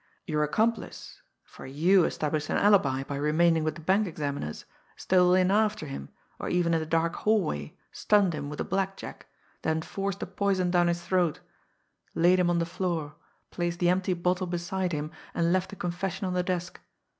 [0.25, 5.51] Your accomplice, for you established an alibi by remaining with the bank examiners, stole in
[5.51, 9.27] after him, or even in the dark hallway stunned him with a black jack,
[9.61, 11.39] then forced the poison down his throat,
[12.15, 13.13] laid him on the floor,
[13.51, 16.79] placed the empty bottle beside him, and left the confession on the desk.